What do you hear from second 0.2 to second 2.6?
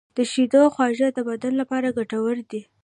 شیدو خواږه د بدن لپاره ګټور